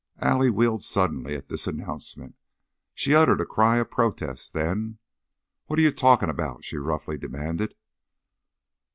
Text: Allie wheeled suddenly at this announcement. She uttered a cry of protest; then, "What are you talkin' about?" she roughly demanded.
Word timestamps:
Allie 0.19 0.49
wheeled 0.49 0.81
suddenly 0.81 1.35
at 1.35 1.47
this 1.47 1.67
announcement. 1.67 2.33
She 2.95 3.13
uttered 3.13 3.39
a 3.39 3.45
cry 3.45 3.77
of 3.77 3.91
protest; 3.91 4.51
then, 4.51 4.97
"What 5.67 5.77
are 5.77 5.83
you 5.83 5.91
talkin' 5.91 6.27
about?" 6.27 6.65
she 6.65 6.77
roughly 6.77 7.19
demanded. 7.19 7.75